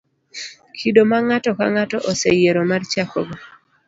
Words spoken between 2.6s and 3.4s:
mar chakogo.